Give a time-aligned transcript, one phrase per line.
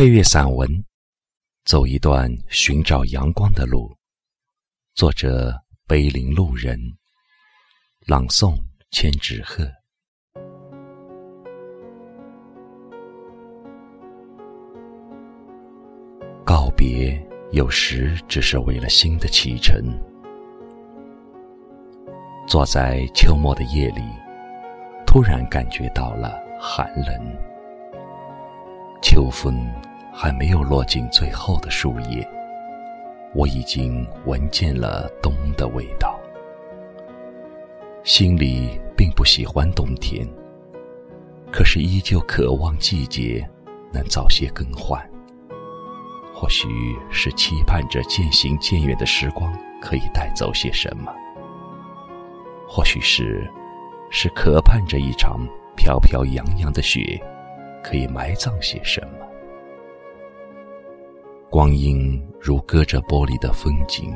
[0.00, 0.66] 配乐散文
[1.66, 3.86] 《走一段寻找阳光的路》，
[4.94, 5.54] 作者：
[5.86, 6.80] 碑林路人，
[8.06, 8.58] 朗诵：
[8.92, 9.70] 千纸鹤。
[16.46, 17.22] 告别
[17.52, 19.84] 有时只是为了新的启程。
[22.48, 24.00] 坐在秋末的夜里，
[25.06, 27.36] 突然感觉到了寒冷。
[29.02, 29.66] 秋风
[30.12, 32.26] 还没有落进最后的树叶，
[33.34, 36.18] 我已经闻见了冬的味道。
[38.02, 40.26] 心里并不喜欢冬天，
[41.52, 43.48] 可是依旧渴望季节
[43.92, 45.00] 能早些更换。
[46.34, 46.68] 或许
[47.10, 51.12] 是期盼着渐行渐远的时光可以带走些什么，
[52.66, 53.50] 或许是
[54.10, 57.20] 是渴盼着一场飘飘扬扬的雪。
[57.82, 59.26] 可以埋葬些什么？
[61.50, 64.14] 光阴如隔着玻璃的风景，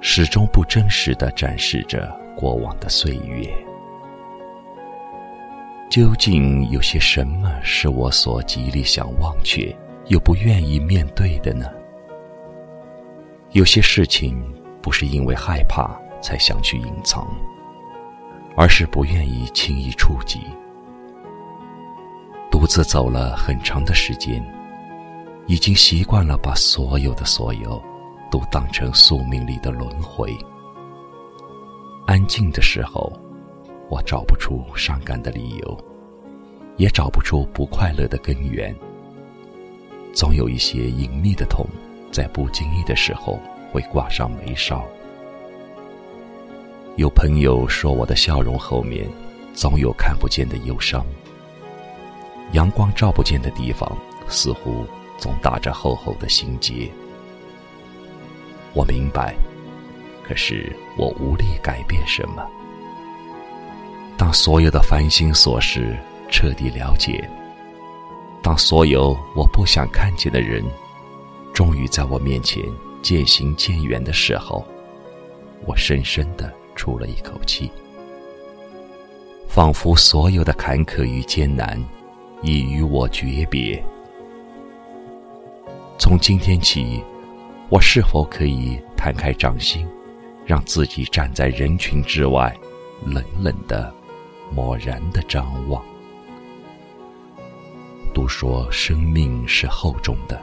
[0.00, 3.46] 始终不真实的展示着过往的岁月。
[5.90, 9.70] 究竟有些什么是我所极力想忘却
[10.06, 11.66] 又不愿意面对的呢？
[13.50, 14.42] 有些事情
[14.80, 17.28] 不是因为害怕才想去隐藏，
[18.56, 20.40] 而是不愿意轻易触及。
[22.50, 24.42] 独自走了很长的时间，
[25.46, 27.82] 已经习惯了把所有的所有
[28.30, 30.36] 都当成宿命里的轮回。
[32.06, 33.12] 安静的时候，
[33.88, 35.78] 我找不出伤感的理由，
[36.76, 38.74] 也找不出不快乐的根源。
[40.12, 41.66] 总有一些隐秘的痛，
[42.12, 43.38] 在不经意的时候
[43.72, 44.84] 会挂上眉梢。
[46.96, 49.08] 有朋友说，我的笑容后面
[49.52, 51.04] 总有看不见的忧伤。
[52.52, 53.90] 阳光照不见的地方，
[54.28, 54.84] 似乎
[55.18, 56.90] 总打着厚厚的心结。
[58.72, 59.34] 我明白，
[60.22, 62.46] 可是我无力改变什么。
[64.16, 65.96] 当所有的烦心琐事
[66.30, 67.28] 彻底了解，
[68.42, 70.64] 当所有我不想看见的人，
[71.52, 72.62] 终于在我面前
[73.02, 74.64] 渐行渐远的时候，
[75.66, 77.70] 我深深的出了一口气，
[79.48, 81.82] 仿佛所有的坎坷与艰难。
[82.46, 83.82] 已与我诀别。
[86.04, 87.02] 从今天起，
[87.70, 89.88] 我是否可以摊开掌心，
[90.44, 92.54] 让自己站在人群之外，
[93.06, 93.90] 冷冷的、
[94.52, 95.82] 漠然的张望？
[98.12, 100.38] 都说生命是厚重的，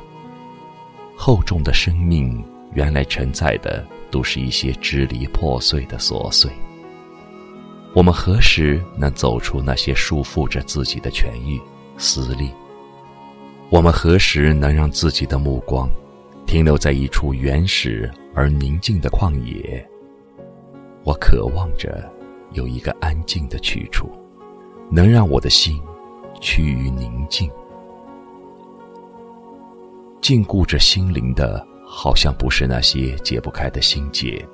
[1.16, 2.43] 厚重的生命
[2.73, 6.51] 原来承载的都是一些支离破碎的琐碎。
[7.93, 11.61] 我们何时能走出那些束缚着自己的权益？
[11.97, 12.49] 私利，
[13.72, 15.90] 我们何时能让自己的目光
[16.46, 19.90] 停留在一处原始而宁静的旷野？
[21.06, 22.04] 我渴望着
[22.52, 24.12] 有一个安静的去处，
[24.90, 25.82] 能让我的心
[26.42, 27.50] 趋于宁静。
[30.20, 34.46] 禁锢着心灵的，好像不是那些解不开的心结，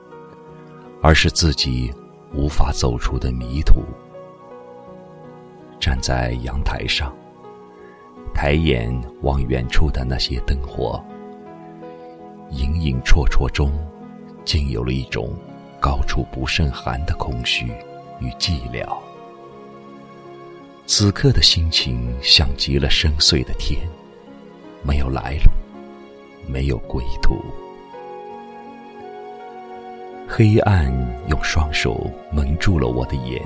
[1.01, 1.91] 而是自己
[2.35, 3.81] 无法走出的迷途。
[5.79, 7.11] 站在阳台上。
[8.37, 11.03] 抬眼望远处的那些灯火，
[12.51, 13.71] 隐隐绰绰中，
[14.45, 15.33] 竟有了一种
[15.79, 17.65] 高处不胜寒的空虚
[18.19, 18.87] 与寂寥。
[20.85, 23.81] 此刻的心情像极了深邃的天，
[24.83, 25.49] 没有来路，
[26.47, 27.43] 没有归途。
[30.27, 30.85] 黑暗
[31.27, 33.41] 用双手蒙住了我的眼，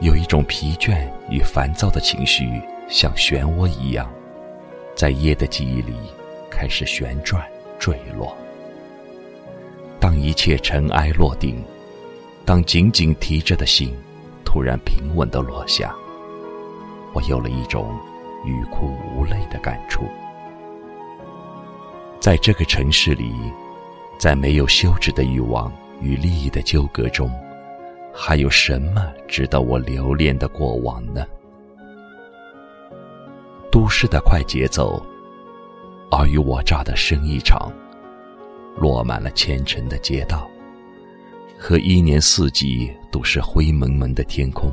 [0.00, 2.48] 有一种疲倦与烦躁的情绪。
[2.88, 4.10] 像漩涡一样，
[4.94, 5.94] 在夜的记忆里
[6.50, 7.42] 开始旋转
[7.78, 8.36] 坠落。
[9.98, 11.62] 当一切尘埃落定，
[12.44, 13.96] 当紧紧提着的心
[14.44, 15.94] 突然平稳的落下，
[17.14, 17.98] 我有了一种
[18.44, 20.04] 欲哭无泪的感触。
[22.20, 23.32] 在这个城市里，
[24.18, 27.30] 在没有休止的欲望与利益的纠葛中，
[28.12, 31.26] 还有什么值得我留恋的过往呢？
[33.74, 35.04] 都市的快节奏，
[36.12, 37.72] 尔虞我诈的生意场，
[38.76, 40.48] 落满了前尘的街道，
[41.58, 44.70] 和一年四季都是灰蒙蒙的天空，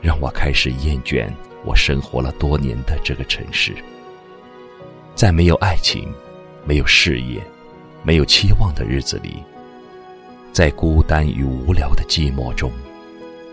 [0.00, 1.28] 让我开始厌倦
[1.64, 3.74] 我生活了多年的这个城市。
[5.16, 6.08] 在没有爱情、
[6.64, 7.44] 没有事业、
[8.04, 9.42] 没有期望的日子里，
[10.52, 12.70] 在孤单与无聊的寂寞中，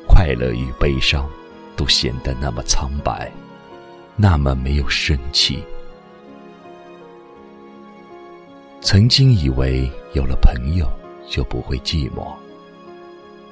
[0.07, 1.27] 快乐与悲伤
[1.75, 3.31] 都显得那么苍白。
[4.15, 5.63] 那么没有生气。
[8.81, 10.87] 曾经以为有了朋友
[11.29, 12.33] 就不会寂寞，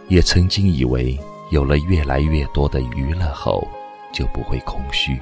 [0.07, 1.17] 也曾经以为
[1.51, 3.65] 有了越来越多的娱乐后
[4.13, 5.19] 就不会空虚，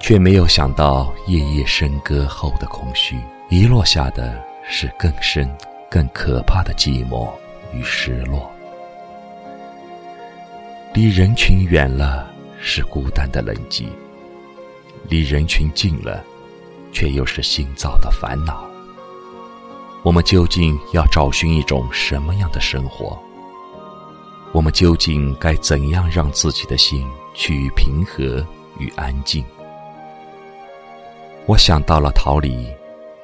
[0.00, 3.16] 却没有想到夜夜笙歌后的空虚，
[3.48, 5.48] 遗落下的是更深、
[5.88, 7.30] 更可怕的寂寞
[7.72, 8.50] 与失落。
[10.92, 12.28] 离人群远了
[12.60, 13.86] 是孤单的冷寂，
[15.08, 16.24] 离人群近了，
[16.92, 18.68] 却又是心躁的烦恼。
[20.02, 23.18] 我们究竟要找寻一种什么样的生活？
[24.52, 28.44] 我们究竟该怎样让自己的心趋于平和
[28.78, 29.44] 与安静？
[31.46, 32.66] 我想到了逃离，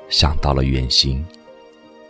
[0.09, 1.25] 想到了远行，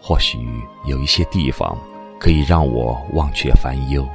[0.00, 0.38] 或许
[0.86, 1.78] 有一些地方
[2.18, 4.08] 可以让我忘却烦忧。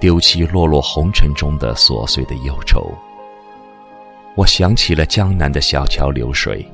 [0.00, 2.90] 丢弃落落红尘中的琐碎的忧愁，
[4.34, 6.66] 我想起了江南的小桥流水，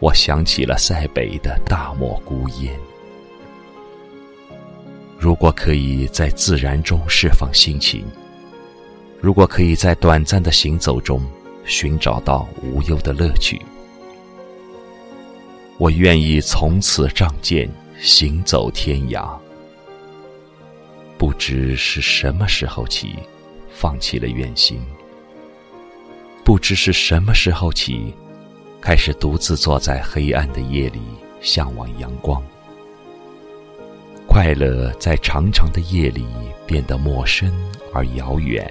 [0.00, 2.74] 我想起了塞北的大漠孤烟。
[5.18, 8.02] 如果可以在自然中释放心情，
[9.20, 11.22] 如果可以在短暂的行走中
[11.66, 13.60] 寻找到无忧的乐趣，
[15.76, 17.68] 我愿意从此仗剑
[18.00, 19.28] 行走天涯。
[21.18, 23.16] 不知是什么时候起，
[23.70, 24.84] 放弃了远行。
[26.44, 28.14] 不知是什么时候起，
[28.80, 31.00] 开始独自坐在黑暗的夜里，
[31.40, 32.42] 向往阳光。
[34.28, 36.26] 快乐在长长的夜里
[36.66, 37.50] 变得陌生
[37.94, 38.70] 而遥远。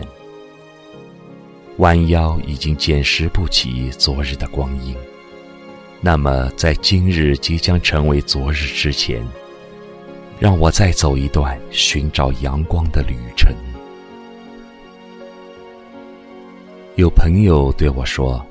[1.78, 4.96] 弯腰已经捡拾不起昨日的光阴，
[6.00, 9.26] 那么在今日即将成为昨日之前。
[10.40, 13.56] 让我再走一段寻找阳光的旅程。
[16.96, 18.46] 有朋友对我说：“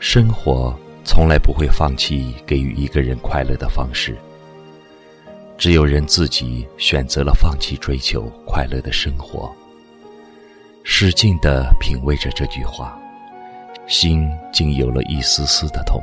[0.00, 4.16] 生活从来不会放弃给予一个人快乐的方式，
[5.56, 9.54] 只有人自己选择了放弃追求快乐的生活。”
[10.88, 12.96] 使劲的品味着这句话，
[13.88, 16.00] 心竟有了一丝丝的痛。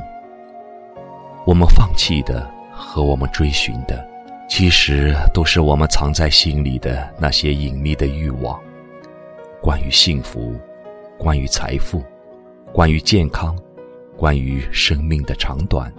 [1.46, 4.13] 我们放弃的和我们追寻的。
[4.56, 8.56] 其实都是我们藏在心里的那些隐秘的欲望，
[9.60, 10.54] 关于幸福，
[11.18, 12.00] 关于财富，
[12.72, 13.58] 关于健康，
[14.16, 15.92] 关于生命的长短，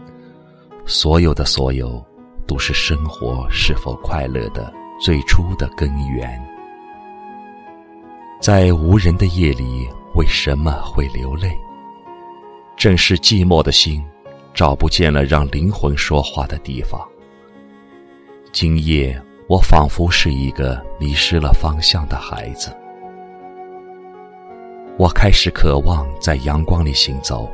[0.86, 2.02] 所有的所有，
[2.48, 6.42] 都是生活是否快乐的最初的根源。
[8.40, 9.86] 在无人的夜里，
[10.16, 11.52] 为什么会流泪？
[12.78, 14.02] 正是寂寞的心，
[14.54, 17.06] 找不见了让灵魂说话的地方。
[18.56, 22.74] 今夜，我仿佛是一个迷失了方向的孩子。
[24.98, 27.52] 我开始渴望在阳光里行走，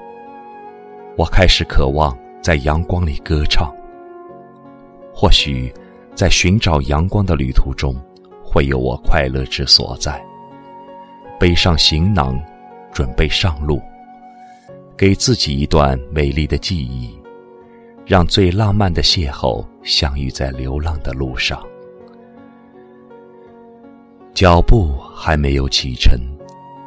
[1.17, 3.73] 我开始渴望在阳光里歌唱。
[5.11, 5.73] 或许，
[6.13, 7.95] 在寻找阳光的旅途中，
[8.43, 10.23] 会有我快乐之所在。
[11.39, 12.39] 背上行囊，
[12.93, 13.81] 准备上路，
[14.95, 17.19] 给自己一段美丽的记忆。
[18.05, 21.61] 让最浪漫的邂逅相遇在流浪的路上，
[24.33, 26.19] 脚步还没有启程，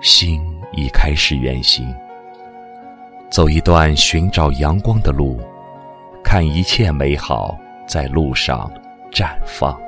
[0.01, 0.41] 心
[0.73, 1.87] 已开始远行。
[3.31, 5.41] 走一段寻找阳光的路，
[6.23, 7.57] 看一切美好
[7.87, 8.71] 在路上
[9.11, 9.84] 绽放。